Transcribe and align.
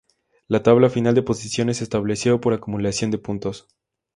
La 0.47 0.63
tabla 0.63 0.89
final 0.89 1.13
de 1.13 1.21
posiciones 1.21 1.77
se 1.77 1.83
estableció 1.83 2.41
por 2.41 2.53
acumulación 2.55 3.11
de 3.11 3.19
puntos. 3.19 3.67